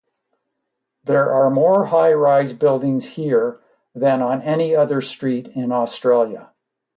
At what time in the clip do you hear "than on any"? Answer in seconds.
3.93-4.75